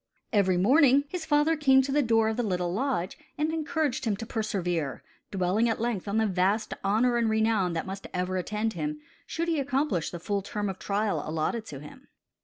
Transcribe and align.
Every 0.33 0.57
morning 0.57 1.03
his 1.09 1.27
father 1.27 1.55
came 1.55 1.83
to 1.83 1.91
the 1.91 2.01
door 2.01 2.27
of 2.27 2.35
the 2.35 2.41
little 2.41 2.73
lodge 2.73 3.19
and 3.37 3.53
encouraged 3.53 4.05
him 4.05 4.17
to 4.17 4.25
persevere, 4.25 5.03
dwelling 5.29 5.69
at 5.69 5.79
length 5.79 6.07
on 6.07 6.17
the 6.17 6.25
vast 6.25 6.73
honor 6.83 7.17
and 7.17 7.29
renown 7.29 7.73
that 7.73 7.85
must 7.85 8.07
ever 8.11 8.35
attend 8.37 8.73
him, 8.73 8.99
should 9.27 9.47
he 9.47 9.59
accomplish 9.59 10.09
the 10.09 10.19
full 10.19 10.41
term 10.41 10.69
of 10.69 10.79
trial 10.79 11.21
allotted 11.23 11.67
to 11.67 11.79
him. 11.81 12.07